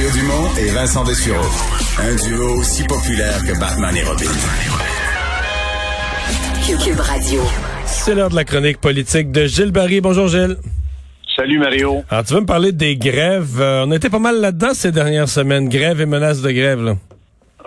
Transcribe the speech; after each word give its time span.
Mario 0.00 0.18
Dumont 0.18 0.48
et 0.58 0.70
Vincent 0.72 1.04
Dessureau. 1.04 1.44
Un 1.98 2.16
duo 2.24 2.58
aussi 2.58 2.84
populaire 2.84 3.36
que 3.44 3.52
Batman 3.60 3.94
et 3.94 4.02
Robin. 4.02 4.32
Cube 6.82 7.00
Radio. 7.00 7.42
C'est 7.84 8.14
l'heure 8.14 8.30
de 8.30 8.34
la 8.34 8.44
chronique 8.44 8.80
politique 8.80 9.30
de 9.30 9.44
Gilles 9.44 9.72
Barry. 9.72 10.00
Bonjour 10.00 10.28
Gilles. 10.28 10.56
Salut 11.36 11.58
Mario. 11.58 12.02
Alors 12.08 12.24
tu 12.24 12.32
veux 12.32 12.40
me 12.40 12.46
parler 12.46 12.72
des 12.72 12.96
grèves? 12.96 13.60
Euh, 13.60 13.84
on 13.86 13.92
était 13.92 14.08
pas 14.08 14.18
mal 14.18 14.40
là-dedans 14.40 14.72
ces 14.72 14.90
dernières 14.90 15.28
semaines. 15.28 15.68
Grève 15.68 16.00
et 16.00 16.06
menaces 16.06 16.40
de 16.40 16.50
grève. 16.50 16.82
Là. 16.82 16.94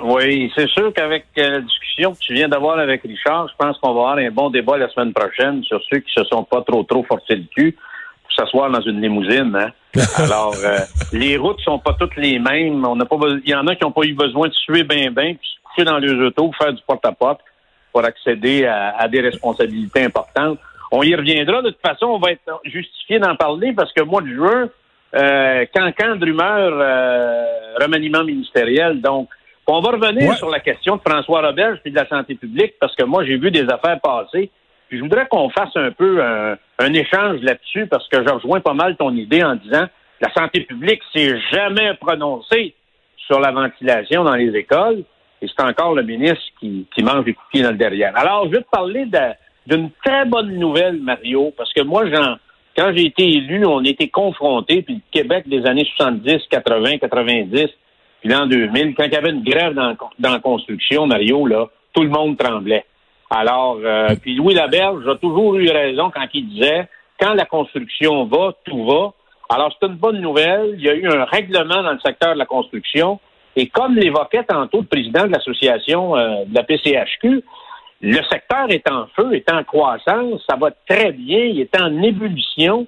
Oui, 0.03 0.51
c'est 0.55 0.69
sûr 0.69 0.91
qu'avec 0.91 1.25
euh, 1.37 1.49
la 1.49 1.61
discussion 1.61 2.13
que 2.13 2.19
tu 2.19 2.33
viens 2.33 2.49
d'avoir 2.49 2.79
avec 2.79 3.03
Richard, 3.03 3.47
je 3.49 3.53
pense 3.63 3.77
qu'on 3.77 3.93
va 3.93 4.09
avoir 4.09 4.17
un 4.17 4.31
bon 4.31 4.49
débat 4.49 4.79
la 4.79 4.89
semaine 4.89 5.13
prochaine 5.13 5.61
sur 5.65 5.79
ceux 5.87 5.99
qui 5.99 6.11
se 6.11 6.23
sont 6.23 6.43
pas 6.45 6.63
trop 6.63 6.81
trop 6.81 7.03
forcés 7.03 7.35
le 7.35 7.45
cul 7.55 7.77
s'asseoir 8.35 8.69
dans 8.69 8.81
une 8.81 9.01
limousine. 9.01 9.55
Hein? 9.55 9.71
Alors, 10.17 10.55
euh, 10.63 10.79
les 11.11 11.37
routes 11.37 11.61
sont 11.61 11.79
pas 11.79 11.93
toutes 11.93 12.15
les 12.15 12.39
mêmes. 12.39 12.85
On 12.85 12.95
n'a 12.95 13.05
pas, 13.05 13.17
il 13.43 13.49
y 13.49 13.55
en 13.55 13.67
a 13.67 13.75
qui 13.75 13.83
n'ont 13.83 13.91
pas 13.91 14.03
eu 14.03 14.13
besoin 14.13 14.47
de 14.47 14.53
suer 14.53 14.83
bien 14.83 15.11
bien, 15.11 15.35
puis 15.35 15.47
se 15.47 15.61
coucher 15.63 15.85
dans 15.85 15.97
les 15.97 16.11
autos, 16.11 16.51
faire 16.59 16.73
du 16.73 16.81
porte-à-porte 16.85 17.41
pour 17.91 18.03
accéder 18.03 18.65
à, 18.65 19.07
des 19.07 19.21
responsabilités 19.21 20.03
importantes. 20.03 20.57
On 20.91 21.03
y 21.03 21.15
reviendra. 21.15 21.61
De 21.61 21.69
toute 21.69 21.85
façon, 21.85 22.07
on 22.07 22.19
va 22.19 22.31
être 22.31 22.61
justifié 22.65 23.19
d'en 23.19 23.35
parler 23.35 23.71
parce 23.73 23.93
que 23.93 24.01
mois 24.01 24.21
de 24.21 24.33
juin, 24.33 24.69
euh, 25.15 25.65
cancan 25.73 26.15
de 26.15 26.25
rumeur, 26.25 26.73
euh, 26.73 27.75
remaniement 27.79 28.23
ministériel. 28.23 28.99
Donc, 28.99 29.29
on 29.67 29.79
va 29.79 29.91
revenir 29.91 30.33
sur 30.35 30.49
la 30.49 30.59
question 30.59 30.97
de 30.97 31.01
François 31.07 31.41
Roberge 31.41 31.79
et 31.85 31.91
de 31.91 31.95
la 31.95 32.07
santé 32.07 32.35
publique 32.35 32.73
parce 32.79 32.95
que 32.95 33.03
moi, 33.03 33.23
j'ai 33.25 33.37
vu 33.37 33.51
des 33.51 33.69
affaires 33.69 33.99
passer. 34.01 34.49
Puis 34.93 34.99
je 34.99 35.05
voudrais 35.05 35.25
qu'on 35.25 35.49
fasse 35.49 35.75
un 35.75 35.89
peu 35.89 36.23
un, 36.23 36.55
un 36.77 36.93
échange 36.93 37.41
là-dessus 37.41 37.87
parce 37.87 38.07
que 38.09 38.23
je 38.23 38.31
rejoins 38.31 38.59
pas 38.59 38.75
mal 38.75 38.95
ton 38.95 39.09
idée 39.15 39.43
en 39.43 39.55
disant 39.55 39.85
la 40.21 40.31
santé 40.35 40.61
publique 40.61 41.01
s'est 41.11 41.39
jamais 41.51 41.95
prononcée 41.95 42.75
sur 43.17 43.39
la 43.39 43.51
ventilation 43.51 44.23
dans 44.23 44.35
les 44.35 44.55
écoles 44.55 45.03
et 45.41 45.47
c'est 45.47 45.63
encore 45.63 45.95
le 45.95 46.03
ministre 46.03 46.43
qui, 46.59 46.85
mange 47.01 47.25
des 47.25 47.33
coups 47.33 47.63
dans 47.63 47.71
le 47.71 47.77
derrière. 47.77 48.15
Alors, 48.15 48.45
je 48.45 48.51
vais 48.51 48.61
te 48.61 48.69
parler 48.69 49.07
d'une 49.65 49.89
très 50.05 50.25
bonne 50.25 50.59
nouvelle, 50.59 50.99
Mario, 50.99 51.51
parce 51.57 51.73
que 51.73 51.81
moi, 51.81 52.03
quand 52.77 52.91
j'ai 52.95 53.07
été 53.07 53.27
élu, 53.27 53.65
on 53.65 53.83
était 53.83 54.09
confrontés, 54.09 54.83
puis 54.83 54.93
le 54.93 55.01
Québec 55.11 55.49
des 55.49 55.65
années 55.65 55.89
70, 55.97 56.37
80, 56.51 56.99
90, 56.99 57.67
puis 58.21 58.29
l'an 58.29 58.45
2000, 58.45 58.93
quand 58.93 59.05
il 59.05 59.13
y 59.13 59.15
avait 59.15 59.31
une 59.31 59.43
grève 59.43 59.73
dans, 59.73 59.97
dans 60.19 60.33
la 60.33 60.39
construction, 60.39 61.07
Mario, 61.07 61.47
là, 61.47 61.67
tout 61.93 62.03
le 62.03 62.09
monde 62.09 62.37
tremblait. 62.37 62.85
Alors, 63.35 63.79
euh, 63.83 64.09
puis 64.21 64.35
Louis 64.35 64.53
Laberge 64.53 65.07
a 65.07 65.15
toujours 65.15 65.55
eu 65.55 65.67
raison 65.67 66.11
quand 66.13 66.27
il 66.35 66.49
disait 66.49 66.87
quand 67.19 67.33
la 67.33 67.45
construction 67.45 68.25
va, 68.25 68.53
tout 68.63 68.85
va. 68.85 69.13
Alors, 69.49 69.73
c'est 69.73 69.87
une 69.87 69.95
bonne 69.95 70.19
nouvelle. 70.21 70.75
Il 70.77 70.83
y 70.83 70.89
a 70.89 70.93
eu 70.93 71.07
un 71.07 71.25
règlement 71.25 71.81
dans 71.81 71.93
le 71.93 71.99
secteur 71.99 72.35
de 72.35 72.39
la 72.39 72.45
construction. 72.45 73.19
Et 73.55 73.67
comme 73.67 73.95
l'évoquait 73.95 74.43
tantôt 74.43 74.81
le 74.81 74.85
président 74.85 75.25
de 75.25 75.31
l'association 75.31 76.15
euh, 76.15 76.45
de 76.45 76.53
la 76.53 76.61
PCHQ, 76.61 77.43
le 78.01 78.19
secteur 78.29 78.69
est 78.69 78.87
en 78.87 79.07
feu, 79.15 79.33
est 79.33 79.51
en 79.51 79.63
croissance, 79.63 80.43
ça 80.47 80.55
va 80.55 80.69
très 80.87 81.11
bien, 81.11 81.39
il 81.39 81.59
est 81.59 81.81
en 81.81 82.03
ébullition. 82.03 82.85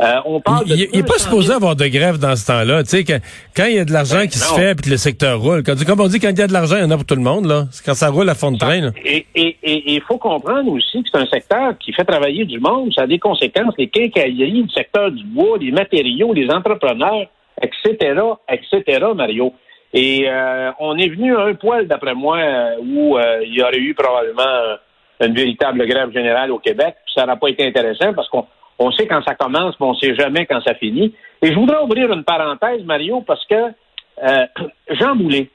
Euh, 0.00 0.20
on 0.26 0.40
parle 0.40 0.64
il 0.68 0.88
n'est 0.94 1.02
pas 1.02 1.18
supposé 1.18 1.52
avoir 1.52 1.74
de 1.74 1.86
grève 1.88 2.18
dans 2.18 2.36
ce 2.36 2.46
temps-là. 2.46 2.84
Tu 2.84 2.90
sais, 2.90 3.04
quand, 3.04 3.64
il 3.64 3.74
y 3.74 3.78
a 3.80 3.84
de 3.84 3.92
l'argent 3.92 4.18
ben, 4.18 4.28
qui 4.28 4.38
se 4.38 4.54
fait 4.54 4.74
puis 4.76 4.84
que 4.84 4.90
le 4.90 4.96
secteur 4.96 5.40
roule, 5.40 5.64
quand, 5.64 5.74
comme 5.84 6.00
on 6.00 6.06
dit, 6.06 6.20
quand 6.20 6.28
il 6.28 6.38
y 6.38 6.42
a 6.42 6.46
de 6.46 6.52
l'argent, 6.52 6.76
il 6.76 6.82
y 6.82 6.84
en 6.84 6.90
a 6.90 6.96
pour 6.96 7.04
tout 7.04 7.16
le 7.16 7.22
monde. 7.22 7.46
là. 7.46 7.64
C'est 7.72 7.84
quand 7.84 7.94
ça 7.94 8.08
roule 8.08 8.28
à 8.28 8.34
fond 8.34 8.52
de 8.52 8.58
train. 8.58 8.90
Et 9.04 9.26
il 9.34 10.00
faut 10.06 10.18
comprendre 10.18 10.70
aussi 10.70 11.02
que 11.02 11.08
c'est 11.12 11.18
un 11.18 11.26
secteur 11.26 11.76
qui 11.78 11.92
fait 11.92 12.04
travailler 12.04 12.44
du 12.44 12.60
monde. 12.60 12.92
Ça 12.94 13.02
a 13.02 13.06
des 13.08 13.18
conséquences. 13.18 13.74
Les 13.76 13.88
quincailleries, 13.88 14.62
le 14.62 14.68
secteur 14.68 15.10
du 15.10 15.24
bois, 15.24 15.58
les 15.60 15.72
matériaux, 15.72 16.32
les 16.32 16.48
entrepreneurs, 16.48 17.26
etc., 17.60 18.20
etc., 18.48 19.06
Mario. 19.16 19.52
Et 19.92 20.26
euh, 20.28 20.70
on 20.78 20.96
est 20.96 21.08
venu 21.08 21.34
à 21.34 21.40
un 21.44 21.54
poil, 21.54 21.88
d'après 21.88 22.14
moi, 22.14 22.38
où 22.80 23.18
euh, 23.18 23.40
il 23.44 23.54
y 23.54 23.62
aurait 23.62 23.78
eu 23.78 23.94
probablement 23.94 24.76
une 25.20 25.34
véritable 25.34 25.84
grève 25.86 26.12
générale 26.12 26.52
au 26.52 26.58
Québec. 26.58 26.94
ça 27.12 27.26
n'a 27.26 27.36
pas 27.36 27.48
été 27.48 27.66
intéressant 27.66 28.12
parce 28.14 28.28
qu'on 28.28 28.46
on 28.78 28.92
sait 28.92 29.06
quand 29.06 29.22
ça 29.24 29.34
commence, 29.34 29.74
mais 29.80 29.86
on 29.86 29.92
ne 29.92 29.98
sait 29.98 30.14
jamais 30.14 30.46
quand 30.46 30.60
ça 30.62 30.74
finit. 30.74 31.14
Et 31.42 31.52
je 31.52 31.54
voudrais 31.54 31.82
ouvrir 31.82 32.12
une 32.12 32.24
parenthèse, 32.24 32.82
Mario, 32.84 33.22
parce 33.22 33.44
que 33.46 33.54
euh, 33.54 34.46
Jean 34.90 35.16
Boulet, 35.16 35.50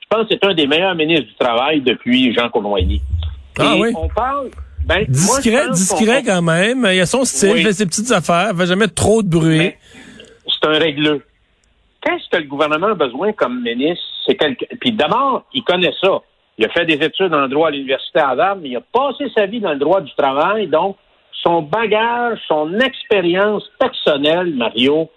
je 0.00 0.06
pense 0.08 0.28
que 0.28 0.34
c'est 0.34 0.44
un 0.44 0.54
des 0.54 0.66
meilleurs 0.66 0.94
ministres 0.94 1.26
du 1.26 1.34
Travail 1.34 1.80
depuis 1.80 2.32
Jean 2.34 2.48
Cournoyer. 2.48 3.00
Ah 3.58 3.74
oui? 3.76 3.92
On 3.96 4.08
parle. 4.08 4.50
Ben, 4.86 5.04
discret, 5.08 5.70
discret 5.70 6.22
quand 6.24 6.42
même. 6.42 6.86
Il 6.92 7.00
a 7.00 7.06
son 7.06 7.24
style, 7.24 7.54
il 7.56 7.64
fait 7.64 7.72
ses 7.72 7.86
petites 7.86 8.12
affaires, 8.12 8.50
il 8.52 8.56
fait 8.56 8.66
jamais 8.66 8.86
trop 8.86 9.22
de 9.22 9.28
bruit. 9.28 9.72
C'est 10.46 10.68
un 10.68 10.78
régleux. 10.78 11.24
Qu'est-ce 12.02 12.28
que 12.30 12.36
le 12.36 12.48
gouvernement 12.48 12.88
a 12.88 12.94
besoin 12.94 13.32
comme 13.32 13.64
ministre? 13.64 14.04
C'est 14.24 14.38
Puis 14.80 14.92
d'abord, 14.92 15.44
il 15.52 15.64
connaît 15.64 15.92
ça. 16.00 16.20
Il 16.56 16.64
a 16.64 16.68
fait 16.68 16.86
des 16.86 17.04
études 17.04 17.34
en 17.34 17.48
droit 17.48 17.68
à 17.68 17.70
l'Université 17.72 18.20
Harvard, 18.20 18.56
mais 18.56 18.68
il 18.70 18.76
a 18.76 18.80
passé 18.80 19.24
sa 19.36 19.46
vie 19.46 19.60
dans 19.60 19.72
le 19.72 19.78
droit 19.78 20.00
du 20.00 20.14
travail, 20.14 20.68
donc 20.68 20.96
son 21.46 21.62
bagage, 21.62 22.38
son 22.48 22.80
expérience 22.80 23.62
personnelle, 23.78 24.52
Mario, 24.54 25.08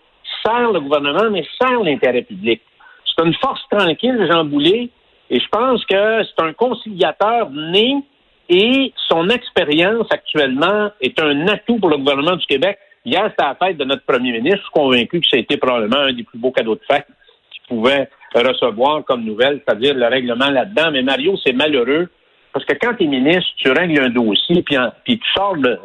sert 0.46 0.72
le 0.72 0.80
gouvernement, 0.80 1.32
mais 1.32 1.44
sert 1.60 1.82
l'intérêt 1.82 2.22
public. 2.22 2.62
C'est 3.04 3.26
une 3.26 3.34
force 3.36 3.62
tranquille, 3.72 4.28
Jean 4.32 4.46
Boulet, 4.46 4.90
et 5.32 5.40
je 5.40 5.48
pense 5.50 5.84
que 5.86 6.24
c'est 6.24 6.44
un 6.44 6.54
conciliateur 6.54 7.50
né 7.50 7.96
et 8.48 8.94
son 9.08 9.30
expérience 9.30 10.08
actuellement 10.12 10.92
est 11.02 11.20
un 11.20 11.48
atout 11.48 11.78
pour 11.78 11.90
le 11.90 11.98
gouvernement 11.98 12.36
du 12.36 12.46
Québec. 12.46 12.78
Hier, 13.06 13.24
c'était 13.30 13.44
la 13.44 13.56
fête 13.56 13.78
de 13.78 13.86
notre 13.86 14.06
premier 14.06 14.32
ministre. 14.32 14.58
Je 14.58 14.64
suis 14.64 14.72
convaincu 14.72 15.22
que 15.22 15.38
été 15.38 15.58
probablement 15.58 16.02
un 16.02 16.14
des 16.14 16.24
plus 16.24 16.38
beaux 16.38 16.52
cadeaux 16.52 16.76
de 16.76 16.82
fête 16.90 17.08
qu'il 17.52 17.62
pouvait 17.68 18.10
recevoir 18.36 19.04
comme 19.06 19.24
nouvelle, 19.24 19.62
c'est-à-dire 19.66 19.96
le 19.96 20.08
règlement 20.08 20.50
là-dedans. 20.50 20.92
Mais 20.92 21.02
Mario, 21.02 21.36
c'est 21.44 21.54
malheureux 21.54 22.10
parce 22.54 22.66
que 22.66 22.74
quand 22.74 22.96
tu 22.96 23.04
es 23.04 23.08
ministre, 23.08 23.52
tu 23.58 23.72
règles 23.72 24.02
un 24.02 24.10
dossier, 24.10 24.64
puis, 24.64 24.76
puis 25.04 25.20
tu 25.20 25.32
sors 25.34 25.56
de, 25.56 25.80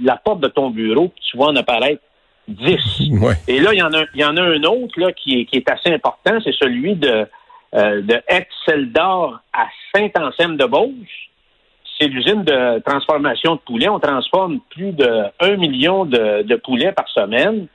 la 0.00 0.16
porte 0.16 0.40
de 0.40 0.48
ton 0.48 0.70
bureau, 0.70 1.08
puis 1.08 1.24
tu 1.30 1.36
vois 1.36 1.48
en 1.48 1.56
apparaître 1.56 2.02
10. 2.48 2.76
Et 3.48 3.60
là, 3.60 3.70
il 3.72 3.78
y 3.78 3.82
en 3.82 3.92
a, 3.92 4.04
il 4.14 4.20
y 4.20 4.24
en 4.24 4.36
a 4.36 4.42
un 4.42 4.62
autre 4.64 4.98
là, 4.98 5.12
qui, 5.12 5.40
est, 5.40 5.44
qui 5.46 5.56
est 5.56 5.70
assez 5.70 5.92
important, 5.92 6.38
c'est 6.44 6.54
celui 6.54 6.94
de, 6.94 7.26
euh, 7.74 8.02
de 8.02 8.20
Ex-Celdor 8.28 9.40
à 9.52 9.66
Saint-Anselme-de-Beauce. 9.94 10.90
C'est 11.98 12.08
l'usine 12.08 12.44
de 12.44 12.78
transformation 12.80 13.56
de 13.56 13.60
poulets. 13.60 13.88
On 13.88 14.00
transforme 14.00 14.60
plus 14.70 14.92
de 14.92 15.24
1 15.38 15.56
million 15.56 16.06
de, 16.06 16.42
de 16.42 16.56
poulets 16.56 16.92
par 16.92 17.08
semaine. 17.08 17.66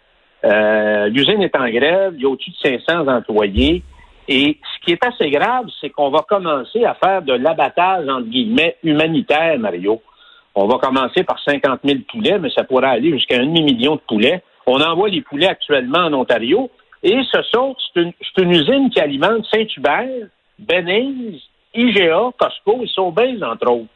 Euh, 0.44 1.08
l'usine 1.08 1.42
est 1.44 1.56
en 1.56 1.70
grève. 1.70 2.14
Il 2.16 2.24
y 2.24 2.26
a 2.26 2.30
au-dessus 2.30 2.52
de 2.52 2.80
500 2.88 3.08
employés. 3.08 3.84
Et 4.28 4.58
ce 4.74 4.86
qui 4.86 4.92
est 4.92 5.06
assez 5.06 5.30
grave, 5.30 5.66
c'est 5.80 5.90
qu'on 5.90 6.10
va 6.10 6.26
commencer 6.28 6.84
à 6.84 6.96
faire 6.96 7.22
de 7.22 7.34
l'abattage, 7.34 8.08
entre 8.08 8.28
guillemets, 8.28 8.78
humanitaire, 8.84 9.60
Mario. 9.60 10.02
On 10.56 10.68
va 10.68 10.78
commencer 10.80 11.24
par 11.24 11.38
50 11.44 11.82
000 11.84 12.00
poulets, 12.10 12.40
mais 12.40 12.50
ça 12.50 12.64
pourra 12.64 12.90
aller 12.90 13.12
jusqu'à 13.12 13.38
un 13.38 13.46
demi-million 13.46 13.96
de 13.96 14.02
poulets. 14.08 14.42
On 14.66 14.82
envoie 14.82 15.10
les 15.10 15.22
poulets 15.22 15.48
actuellement 15.48 16.00
en 16.00 16.14
Ontario. 16.14 16.72
Et 17.04 17.22
ce 17.32 17.42
sont, 17.54 17.76
c'est 17.94 18.42
une, 18.42 18.52
usine 18.52 18.90
qui 18.90 19.00
alimente 19.00 19.46
Saint-Hubert, 19.54 20.28
Benise, 20.58 21.42
IGA, 21.76 22.32
Costco 22.38 22.82
et 22.82 22.88
Sobeys, 22.88 23.44
entre 23.44 23.70
autres. 23.70 23.90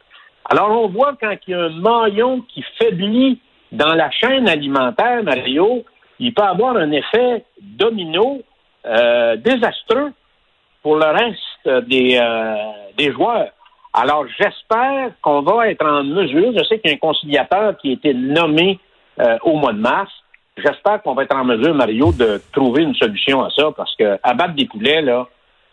Alors, 0.44 0.70
on 0.70 0.88
voit 0.88 1.16
quand 1.20 1.34
il 1.46 1.50
y 1.50 1.54
a 1.54 1.64
un 1.64 1.70
maillon 1.70 2.42
qui 2.42 2.62
faiblit 2.78 3.40
dans 3.72 3.94
la 3.94 4.10
chaîne 4.10 4.48
alimentaire, 4.48 5.24
Mario, 5.24 5.84
il 6.20 6.34
peut 6.34 6.42
avoir 6.42 6.76
un 6.76 6.90
effet 6.92 7.44
domino 7.60 8.42
euh, 8.86 9.36
désastreux 9.36 10.12
pour 10.82 10.96
le 10.96 11.06
reste 11.06 11.86
des, 11.88 12.18
euh, 12.20 12.54
des 12.96 13.12
joueurs. 13.12 13.50
Alors, 13.92 14.24
j'espère 14.38 15.10
qu'on 15.20 15.42
va 15.42 15.68
être 15.68 15.84
en 15.84 16.04
mesure, 16.04 16.52
je 16.56 16.64
sais 16.64 16.78
qu'il 16.78 16.90
y 16.90 16.94
a 16.94 16.96
un 16.96 16.98
conciliateur 16.98 17.76
qui 17.78 17.90
a 17.90 17.92
été 17.92 18.14
nommé 18.14 18.78
euh, 19.20 19.36
au 19.42 19.56
mois 19.56 19.72
de 19.72 19.78
mars, 19.78 20.10
j'espère 20.56 21.02
qu'on 21.02 21.14
va 21.14 21.24
être 21.24 21.34
en 21.34 21.44
mesure, 21.44 21.74
Mario, 21.74 22.12
de 22.12 22.40
trouver 22.52 22.84
une 22.84 22.94
solution 22.94 23.42
à 23.42 23.50
ça, 23.50 23.70
parce 23.76 23.94
que 23.96 24.18
abattre 24.22 24.54
des 24.54 24.66
poulets, 24.66 25.02
là, 25.02 25.26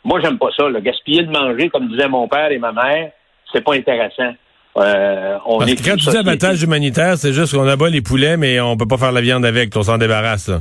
moi, 0.03 0.19
j'aime 0.21 0.37
pas 0.37 0.47
ça. 0.55 0.67
Le 0.69 0.79
gaspiller 0.79 1.23
de 1.23 1.31
manger, 1.31 1.69
comme 1.69 1.89
disaient 1.89 2.07
mon 2.07 2.27
père 2.27 2.51
et 2.51 2.57
ma 2.57 2.71
mère, 2.71 3.11
c'est 3.51 3.63
pas 3.63 3.75
intéressant. 3.75 4.33
Euh, 4.77 5.37
on 5.45 5.57
parce 5.57 5.73
que 5.73 5.89
quand 5.89 5.97
tu 5.97 6.09
dis 6.09 6.17
abattage 6.17 6.63
humanitaire, 6.63 7.17
c'est 7.17 7.33
juste 7.33 7.55
qu'on 7.55 7.67
abat 7.67 7.89
les 7.89 8.01
poulets, 8.01 8.37
mais 8.37 8.59
on 8.59 8.77
peut 8.77 8.87
pas 8.87 8.97
faire 8.97 9.11
la 9.11 9.21
viande 9.21 9.45
avec, 9.45 9.75
on 9.75 9.83
s'en 9.83 9.97
débarrasse. 9.97 10.51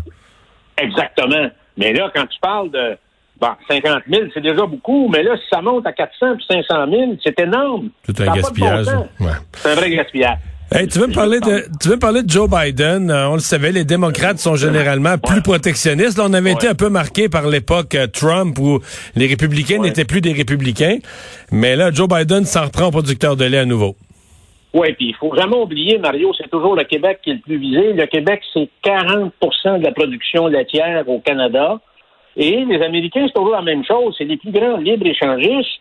Exactement. 0.79 1.49
Mais 1.77 1.93
là, 1.93 2.11
quand 2.15 2.27
tu 2.27 2.39
parles 2.41 2.71
de 2.71 2.97
Bon, 3.41 3.49
50 3.69 4.03
000, 4.11 4.29
c'est 4.33 4.41
déjà 4.41 4.65
beaucoup, 4.65 5.09
mais 5.09 5.23
là, 5.23 5.37
si 5.37 5.45
ça 5.51 5.61
monte 5.61 5.87
à 5.87 5.93
400 5.93 6.37
puis 6.37 6.47
500 6.49 6.91
000, 6.91 7.03
c'est 7.23 7.39
énorme. 7.39 7.91
C'est 8.07 8.21
un 8.23 8.35
gaspillage. 8.35 8.87
Ouais. 9.21 9.27
C'est 9.53 9.73
un 9.73 9.75
vrai 9.75 9.91
gaspillage. 9.91 10.39
Hey, 10.73 10.89
tu 10.89 10.99
veux 10.99 11.07
me 11.07 11.15
parler 11.15 11.39
de 11.39 11.65
tu 11.81 11.89
veux 11.89 11.95
me 11.95 12.01
parler 12.01 12.25
de 12.25 12.29
Joe 12.31 12.51
Biden? 12.51 13.09
Euh, 13.09 13.29
On 13.29 13.35
le 13.35 13.41
savait, 13.41 13.71
les 13.71 13.85
démocrates 13.85 14.39
sont 14.39 14.57
généralement 14.57 15.17
plus 15.17 15.41
protectionnistes. 15.41 16.19
Là, 16.19 16.25
on 16.27 16.33
avait 16.33 16.53
été 16.53 16.67
un 16.67 16.75
peu 16.75 16.89
marqué 16.89 17.29
par 17.29 17.47
l'époque 17.47 17.95
euh, 17.95 18.09
Trump 18.09 18.59
où 18.59 18.81
les 19.15 19.29
républicains 19.29 19.79
n'étaient 19.79 20.05
plus 20.05 20.21
des 20.21 20.33
républicains, 20.33 20.99
mais 21.53 21.77
là 21.77 21.93
Joe 21.93 22.09
Biden 22.09 22.45
s'en 22.45 22.65
reprend 22.65 22.87
au 22.87 22.91
producteur 22.91 23.37
de 23.37 23.45
lait 23.45 23.59
à 23.59 23.65
nouveau. 23.65 23.95
Oui, 24.75 24.93
puis 24.95 25.07
il 25.11 25.15
faut 25.15 25.35
jamais 25.37 25.57
oublier, 25.57 25.99
Mario, 25.99 26.33
c'est 26.37 26.51
toujours 26.51 26.75
le 26.75 26.85
Québec 26.85 27.21
qui 27.23 27.31
est 27.31 27.35
le 27.35 27.41
plus 27.41 27.59
visé. 27.59 27.93
Le 27.93 28.07
Québec, 28.07 28.43
c'est 28.53 28.69
40 28.83 29.33
de 29.79 29.85
la 29.85 29.93
production 29.93 30.49
laitière 30.49 31.09
au 31.09 31.21
Canada. 31.21 31.79
Et 32.37 32.65
les 32.65 32.83
Américains, 32.83 33.25
c'est 33.27 33.33
toujours 33.33 33.53
la 33.53 33.63
même 33.63 33.85
chose. 33.85 34.15
C'est 34.19 34.25
les 34.25 34.37
plus 34.37 34.51
grands 34.51 34.77
libres-échangistes, 34.77 35.81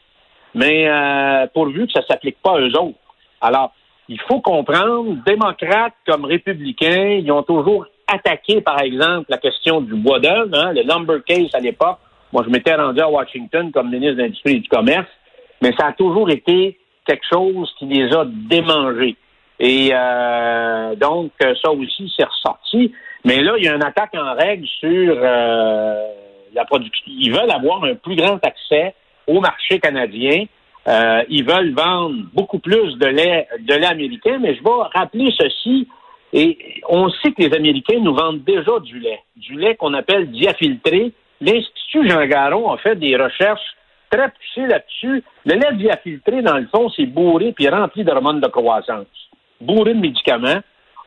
mais 0.54 0.88
euh, 0.88 1.48
pourvu 1.54 1.86
que 1.86 1.92
ça 1.92 2.00
ne 2.00 2.06
s'applique 2.06 2.38
pas 2.42 2.54
à 2.54 2.60
eux 2.60 2.78
autres. 2.80 2.98
Alors, 3.42 3.74
il 4.08 4.20
faut 4.22 4.40
comprendre, 4.40 5.18
démocrates 5.26 5.96
comme 6.08 6.26
républicains, 6.26 7.20
ils 7.22 7.32
ont 7.32 7.44
toujours 7.44 7.86
attaqué, 8.08 8.62
par 8.62 8.82
exemple, 8.82 9.26
la 9.30 9.38
question 9.38 9.82
du 9.82 9.96
bois 9.96 10.20
d'œuvre, 10.20 10.56
hein, 10.56 10.72
le 10.74 10.84
lumber 10.84 11.20
case 11.26 11.54
à 11.54 11.60
l'époque. 11.60 11.98
Moi, 12.32 12.44
je 12.46 12.52
m'étais 12.52 12.76
rendu 12.76 13.02
à 13.02 13.10
Washington 13.10 13.72
comme 13.72 13.90
ministre 13.90 14.16
de 14.16 14.22
l'Industrie 14.22 14.56
et 14.56 14.60
du 14.60 14.70
Commerce, 14.70 15.10
mais 15.62 15.72
ça 15.78 15.88
a 15.88 15.94
toujours 15.94 16.30
été 16.30 16.78
quelque 17.06 17.26
chose 17.32 17.74
qui 17.78 17.86
les 17.86 18.14
a 18.14 18.26
démangés. 18.26 19.16
Et 19.60 19.90
euh, 19.94 20.96
donc, 20.96 21.32
ça 21.40 21.72
aussi, 21.72 22.14
c'est 22.16 22.26
ressorti. 22.26 22.92
Mais 23.24 23.42
là, 23.42 23.54
il 23.58 23.66
y 23.66 23.68
a 23.68 23.76
une 23.76 23.84
attaque 23.84 24.14
en 24.16 24.36
règle 24.36 24.68
sur 24.80 25.18
euh, 25.18 26.08
Ils 27.08 27.32
veulent 27.32 27.52
avoir 27.52 27.84
un 27.84 27.96
plus 27.96 28.16
grand 28.16 28.40
accès 28.46 28.94
au 29.28 29.40
marché 29.40 29.80
canadien. 29.80 30.46
Euh, 30.88 31.24
ils 31.30 31.44
veulent 31.44 31.74
vendre 31.74 32.16
beaucoup 32.34 32.60
plus 32.60 32.98
de 32.98 33.08
lait, 33.08 33.48
de 33.60 33.74
lait 33.74 33.88
américain, 33.88 34.38
mais 34.40 34.56
je 34.56 34.64
vais 34.64 34.70
rappeler 34.94 35.34
ceci. 35.38 35.88
Et 36.34 36.82
on 36.90 37.10
sait 37.10 37.32
que 37.32 37.42
les 37.42 37.54
Américains 37.56 38.00
nous 38.02 38.14
vendent 38.14 38.44
déjà 38.44 38.80
du 38.82 39.00
lait, 39.00 39.22
du 39.38 39.56
lait 39.56 39.76
qu'on 39.76 39.94
appelle 39.94 40.30
diafiltré. 40.32 41.14
L'Institut 41.42 42.10
Jean 42.10 42.26
Garon 42.26 42.72
a 42.72 42.78
fait 42.78 42.96
des 42.96 43.16
recherches 43.16 43.76
très 44.12 44.30
poussées 44.30 44.68
là-dessus. 44.68 45.24
Le 45.46 45.56
lait 45.56 45.76
diafiltré, 45.76 46.42
dans 46.42 46.58
le 46.58 46.68
fond, 46.68 46.90
c'est 46.90 47.06
bourré 47.06 47.54
puis 47.54 47.68
rempli 47.68 48.04
d'hormones 48.04 48.42
de 48.42 48.48
croissance, 48.48 49.08
bourré 49.62 49.94
de 49.94 50.00
médicaments. 50.00 50.60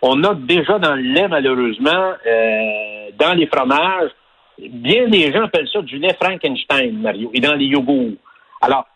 On 0.03 0.23
a 0.25 0.35
déjà 0.35 0.79
dans 0.79 0.95
le 0.95 1.03
lait, 1.03 1.29
malheureusement, 1.29 2.12
euh, 2.27 3.11
dans 3.19 3.35
les 3.37 3.47
fromages, 3.47 4.11
bien 4.58 5.08
des 5.08 5.32
gens 5.32 5.44
appellent 5.44 5.69
ça 5.72 5.82
du 5.82 5.99
lait 5.99 6.16
Frankenstein, 6.20 6.99
Mario, 7.00 7.31
et 7.34 7.40
dans 7.40 7.55
les 7.55 7.66
yogourts. 7.66 8.16
Alors, 8.60 8.87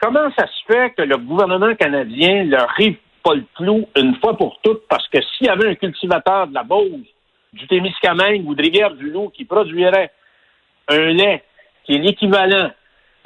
comment 0.00 0.30
ça 0.38 0.46
se 0.46 0.72
fait 0.72 0.90
que 0.96 1.02
le 1.02 1.16
gouvernement 1.16 1.74
canadien 1.74 2.44
leur 2.44 2.68
rive 2.70 2.96
pas 3.22 3.34
le 3.34 3.44
clou 3.56 3.88
une 3.96 4.16
fois 4.16 4.36
pour 4.36 4.60
toutes? 4.62 4.86
Parce 4.88 5.06
que 5.08 5.18
s'il 5.22 5.46
y 5.46 5.50
avait 5.50 5.68
un 5.68 5.74
cultivateur 5.74 6.46
de 6.46 6.54
la 6.54 6.62
Beauce, 6.62 7.06
du 7.52 7.66
Témiscamingue 7.66 8.46
ou 8.46 8.54
de 8.54 8.62
Rivière-du-Loup 8.62 9.30
qui 9.30 9.44
produirait 9.44 10.12
un 10.88 11.12
lait 11.12 11.42
qui 11.84 11.94
est 11.94 11.98
l'équivalent 11.98 12.70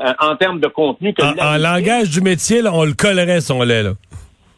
euh, 0.00 0.12
en 0.18 0.36
termes 0.36 0.60
de 0.60 0.68
contenu 0.68 1.12
que 1.12 1.22
en, 1.22 1.58
langage 1.58 2.10
du 2.10 2.20
métier, 2.20 2.62
là, 2.62 2.70
on 2.72 2.84
le 2.84 2.94
collerait, 2.94 3.40
son 3.40 3.62
lait. 3.62 3.82
Là. 3.82 3.90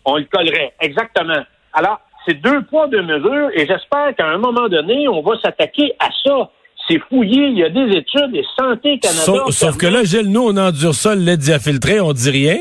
On 0.05 0.17
le 0.17 0.25
collerait, 0.25 0.73
exactement. 0.81 1.45
Alors, 1.73 2.01
c'est 2.27 2.35
deux 2.35 2.63
poids, 2.63 2.87
deux 2.89 3.03
mesures, 3.03 3.51
et 3.55 3.67
j'espère 3.67 4.15
qu'à 4.17 4.27
un 4.27 4.39
moment 4.39 4.69
donné, 4.69 5.09
on 5.09 5.21
va 5.23 5.39
s'attaquer 5.41 5.93
à 5.99 6.09
ça 6.25 6.51
c'est 6.89 7.01
fouillé, 7.09 7.49
il 7.49 7.59
y 7.59 7.65
a 7.65 7.69
des 7.69 7.97
études, 7.97 8.35
et 8.35 8.45
Santé 8.59 8.99
Canada... 8.99 9.45
Sauf, 9.51 9.77
que 9.77 9.87
là, 9.87 10.05
Gilles, 10.05 10.31
nous, 10.31 10.43
on 10.43 10.57
endure 10.57 10.95
ça, 10.95 11.15
le 11.15 11.23
lait 11.23 11.37
diafiltré, 11.37 12.01
on 12.01 12.13
dit 12.13 12.31
rien. 12.31 12.59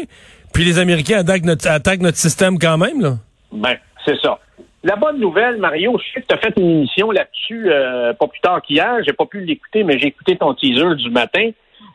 Puis 0.53 0.63
les 0.63 0.79
Américains 0.79 1.19
attaquent 1.19 1.45
notre, 1.45 1.67
attaquent 1.67 2.01
notre 2.01 2.17
système 2.17 2.57
quand 2.57 2.77
même, 2.77 3.01
là. 3.01 3.13
Ben, 3.51 3.75
c'est 4.05 4.19
ça. 4.21 4.39
La 4.83 4.95
bonne 4.95 5.19
nouvelle, 5.19 5.57
Mario, 5.57 5.97
je 5.97 6.13
sais 6.13 6.21
que 6.21 6.27
tu 6.27 6.35
as 6.35 6.37
fait 6.37 6.53
une 6.57 6.69
émission 6.69 7.11
là-dessus 7.11 7.71
euh, 7.71 8.13
pas 8.13 8.27
plus 8.27 8.39
tard 8.39 8.61
qu'hier. 8.61 8.97
J'ai 9.05 9.13
pas 9.13 9.25
pu 9.25 9.41
l'écouter, 9.41 9.83
mais 9.83 9.97
j'ai 9.97 10.07
écouté 10.07 10.37
ton 10.37 10.53
teaser 10.53 10.95
du 10.95 11.09
matin. 11.09 11.49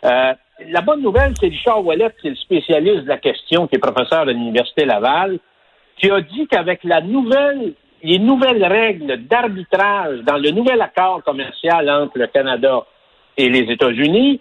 Euh, 0.04 0.32
la 0.68 0.80
bonne 0.80 1.00
nouvelle, 1.00 1.32
c'est 1.38 1.46
Richard 1.46 1.84
Wallet, 1.84 2.10
qui 2.20 2.26
est 2.26 2.30
le 2.30 2.36
spécialiste 2.36 3.04
de 3.04 3.08
la 3.08 3.18
question, 3.18 3.66
qui 3.66 3.76
est 3.76 3.78
professeur 3.78 4.26
de 4.26 4.32
l'Université 4.32 4.84
Laval, 4.84 5.38
qui 5.98 6.10
a 6.10 6.20
dit 6.20 6.46
qu'avec 6.48 6.82
la 6.84 7.00
nouvelle 7.00 7.74
les 8.02 8.19
nouvelles 8.19 8.64
règles 8.64 9.26
d'arbitrage 9.26 10.20
dans 10.20 10.38
le 10.38 10.50
nouvel 10.50 10.81
accord 10.81 11.23
commercial 11.25 11.88
entre 11.91 12.19
le 12.19 12.26
Canada 12.26 12.85
et 13.37 13.49
les 13.49 13.70
États-Unis, 13.73 14.41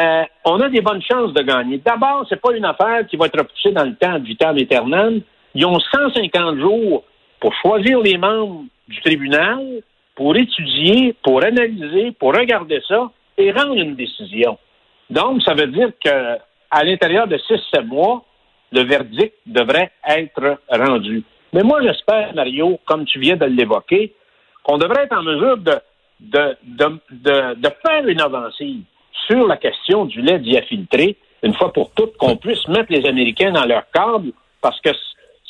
euh, 0.00 0.22
on 0.44 0.60
a 0.60 0.68
des 0.68 0.80
bonnes 0.80 1.02
chances 1.02 1.32
de 1.32 1.42
gagner. 1.42 1.78
D'abord, 1.78 2.26
c'est 2.28 2.40
pas 2.40 2.54
une 2.54 2.64
affaire 2.64 3.06
qui 3.06 3.16
va 3.16 3.26
être 3.26 3.38
repoussée 3.38 3.72
dans 3.72 3.84
le 3.84 3.94
temps 3.94 4.18
du 4.18 4.36
temps 4.36 4.54
éternel. 4.56 5.22
Ils 5.54 5.64
ont 5.66 5.78
150 5.78 6.58
jours 6.58 7.04
pour 7.40 7.54
choisir 7.54 8.00
les 8.00 8.18
membres 8.18 8.64
du 8.88 9.00
tribunal, 9.02 9.82
pour 10.14 10.36
étudier, 10.36 11.14
pour 11.22 11.44
analyser, 11.44 12.12
pour 12.12 12.34
regarder 12.34 12.80
ça 12.88 13.10
et 13.36 13.52
rendre 13.52 13.76
une 13.76 13.94
décision. 13.94 14.58
Donc, 15.10 15.42
ça 15.42 15.54
veut 15.54 15.66
dire 15.66 15.90
que 16.02 16.38
à 16.70 16.82
l'intérieur 16.82 17.28
de 17.28 17.36
6-7 17.36 17.84
mois, 17.84 18.24
le 18.72 18.82
verdict 18.82 19.34
devrait 19.46 19.92
être 20.08 20.58
rendu. 20.68 21.22
Mais 21.54 21.62
moi, 21.62 21.80
j'espère, 21.82 22.34
Mario, 22.34 22.80
comme 22.84 23.04
tu 23.06 23.20
viens 23.20 23.36
de 23.36 23.44
l'évoquer, 23.44 24.12
qu'on 24.64 24.76
devrait 24.76 25.04
être 25.04 25.16
en 25.16 25.22
mesure 25.22 25.56
de, 25.58 25.74
de, 26.18 26.56
de, 26.64 27.54
de, 27.54 27.68
faire 27.86 28.06
une 28.08 28.20
avancée 28.20 28.74
sur 29.28 29.46
la 29.46 29.56
question 29.56 30.04
du 30.04 30.20
lait 30.20 30.40
diafiltré, 30.40 31.16
une 31.44 31.54
fois 31.54 31.72
pour 31.72 31.92
toutes, 31.92 32.16
qu'on 32.16 32.36
puisse 32.36 32.66
mettre 32.66 32.90
les 32.90 33.06
Américains 33.06 33.52
dans 33.52 33.66
leur 33.66 33.84
cadre, 33.92 34.24
parce 34.60 34.80
que 34.80 34.90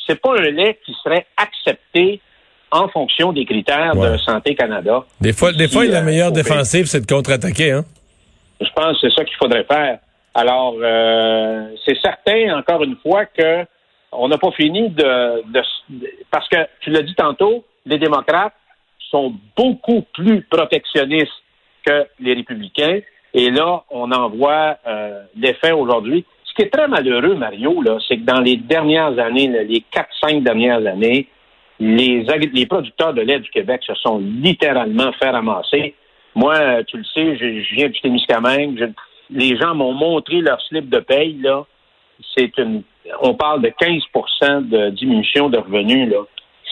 c'est 0.05 0.21
pas 0.21 0.37
un 0.37 0.51
lait 0.51 0.79
qui 0.85 0.95
serait 1.03 1.25
accepté 1.37 2.21
en 2.69 2.87
fonction 2.89 3.33
des 3.33 3.45
critères 3.45 3.95
de 3.95 4.17
Santé 4.17 4.53
Canada. 4.53 5.03
Des 5.19 5.33
fois, 5.33 5.53
des 5.53 5.67
fois 5.67 5.85
la 5.85 6.01
euh, 6.01 6.03
meilleure 6.03 6.31
défensive, 6.31 6.85
c'est 6.85 7.01
de 7.01 7.11
contre-attaquer, 7.11 7.71
hein? 7.71 7.85
Je 8.61 8.69
pense 8.75 9.01
que 9.01 9.09
c'est 9.09 9.15
ça 9.15 9.25
qu'il 9.25 9.37
faudrait 9.37 9.63
faire. 9.63 9.97
Alors, 10.35 10.75
euh, 10.79 11.67
c'est 11.83 11.97
certain, 11.99 12.59
encore 12.59 12.83
une 12.83 12.97
fois, 12.97 13.25
que 13.25 13.65
on 14.17 14.27
n'a 14.27 14.37
pas 14.37 14.51
fini 14.51 14.89
de, 14.89 15.61
parce 16.31 16.47
que 16.49 16.57
tu 16.81 16.89
l'as 16.89 17.01
dit 17.01 17.15
tantôt, 17.15 17.65
les 17.85 17.97
démocrates 17.97 18.53
sont 19.11 19.33
beaucoup 19.55 20.03
plus 20.13 20.41
protectionnistes 20.43 21.43
que 21.85 22.05
les 22.19 22.33
républicains. 22.33 22.99
Et 23.33 23.51
là, 23.51 23.83
on 23.89 24.11
en 24.11 24.29
voit 24.29 24.77
euh, 24.87 25.23
l'effet 25.35 25.71
aujourd'hui. 25.71 26.25
Ce 26.45 26.53
qui 26.53 26.63
est 26.63 26.69
très 26.69 26.87
malheureux, 26.87 27.35
Mario, 27.35 27.81
là, 27.81 27.97
c'est 28.07 28.17
que 28.17 28.23
dans 28.23 28.39
les 28.39 28.57
dernières 28.57 29.19
années, 29.19 29.47
les 29.47 29.83
quatre, 29.91 30.09
cinq 30.21 30.43
dernières 30.43 30.85
années, 30.85 31.27
les, 31.79 32.25
les 32.53 32.65
producteurs 32.65 33.13
de 33.13 33.21
lait 33.21 33.39
du 33.39 33.49
Québec 33.49 33.81
se 33.85 33.93
sont 33.95 34.19
littéralement 34.19 35.11
fait 35.13 35.29
ramasser. 35.29 35.95
Moi, 36.33 36.83
tu 36.85 36.97
le 36.97 37.03
sais, 37.03 37.37
je, 37.37 37.75
viens 37.75 37.89
du 37.89 37.99
Témiscamingue. 37.99 38.93
les 39.29 39.57
gens 39.57 39.75
m'ont 39.75 39.93
montré 39.93 40.41
leur 40.41 40.61
slip 40.61 40.89
de 40.89 40.99
paye, 40.99 41.37
là. 41.41 41.65
C'est 42.37 42.57
une 42.57 42.83
on 43.21 43.33
parle 43.35 43.61
de 43.61 43.69
15% 43.69 44.69
de 44.69 44.89
diminution 44.91 45.49
de 45.49 45.57
revenus, 45.57 46.09
là. 46.09 46.19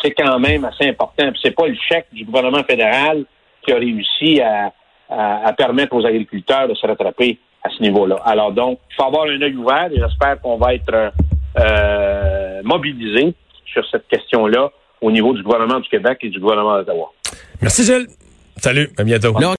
C'est 0.02 0.12
quand 0.12 0.38
même 0.40 0.66
assez 0.66 0.90
important. 0.90 1.30
Ce 1.36 1.42
c'est 1.44 1.56
pas 1.56 1.68
le 1.68 1.76
chèque 1.88 2.08
du 2.12 2.26
gouvernement 2.26 2.64
fédéral 2.64 3.24
qui 3.66 3.72
a 3.72 3.78
réussi 3.78 4.42
à, 4.42 4.74
permettre 5.56 5.96
aux 5.96 6.06
agriculteurs 6.06 6.68
de 6.68 6.74
se 6.74 6.86
rattraper 6.86 7.38
à 7.63 7.70
ce 7.70 7.82
niveau-là. 7.82 8.18
Alors 8.25 8.52
donc, 8.52 8.80
il 8.90 8.96
faut 8.96 9.04
avoir 9.04 9.25
un 9.25 9.42
œil 9.42 9.56
ouvert 9.56 9.90
et 9.92 10.00
j'espère 10.00 10.42
qu'on 10.42 10.58
va 10.58 10.74
être 10.74 11.13
euh, 11.60 12.62
mobilisé 12.63 13.34
sur 13.66 13.88
cette 13.90 14.08
question-là 14.08 14.72
au 15.02 15.12
niveau 15.12 15.34
du 15.34 15.44
gouvernement 15.44 15.80
du 15.80 15.88
Québec 15.88 16.18
et 16.22 16.30
du 16.30 16.40
gouvernement 16.40 16.78
d'Ottawa. 16.78 17.13
Merci 17.62 17.84
Gilles. 17.84 18.08
Salut, 18.58 18.90
à 18.98 19.04
bientôt. 19.04 19.34